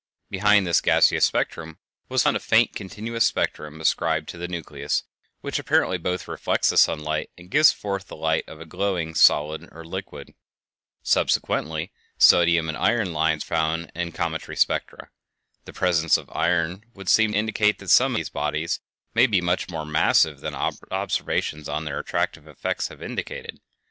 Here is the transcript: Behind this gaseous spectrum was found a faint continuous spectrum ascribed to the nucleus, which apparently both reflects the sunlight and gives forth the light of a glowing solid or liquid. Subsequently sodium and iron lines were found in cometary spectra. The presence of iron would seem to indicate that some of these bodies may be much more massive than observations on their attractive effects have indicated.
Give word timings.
Behind 0.31 0.65
this 0.65 0.81
gaseous 0.81 1.25
spectrum 1.25 1.77
was 2.09 2.23
found 2.23 2.35
a 2.35 2.39
faint 2.39 2.73
continuous 2.75 3.27
spectrum 3.27 3.79
ascribed 3.79 4.27
to 4.29 4.37
the 4.39 4.47
nucleus, 4.47 5.03
which 5.41 5.59
apparently 5.59 5.99
both 5.99 6.27
reflects 6.27 6.71
the 6.71 6.77
sunlight 6.79 7.29
and 7.37 7.51
gives 7.51 7.71
forth 7.71 8.07
the 8.07 8.15
light 8.15 8.43
of 8.47 8.59
a 8.59 8.65
glowing 8.65 9.13
solid 9.13 9.69
or 9.71 9.85
liquid. 9.85 10.33
Subsequently 11.03 11.91
sodium 12.17 12.67
and 12.67 12.79
iron 12.79 13.13
lines 13.13 13.45
were 13.47 13.55
found 13.55 13.91
in 13.93 14.11
cometary 14.11 14.55
spectra. 14.55 15.11
The 15.65 15.71
presence 15.73 16.17
of 16.17 16.31
iron 16.31 16.83
would 16.95 17.07
seem 17.07 17.33
to 17.33 17.37
indicate 17.37 17.77
that 17.77 17.91
some 17.91 18.13
of 18.13 18.17
these 18.17 18.29
bodies 18.31 18.79
may 19.13 19.27
be 19.27 19.39
much 19.39 19.69
more 19.69 19.85
massive 19.85 20.39
than 20.39 20.55
observations 20.55 21.69
on 21.69 21.85
their 21.85 21.99
attractive 21.99 22.47
effects 22.47 22.87
have 22.87 23.03
indicated. 23.03 23.59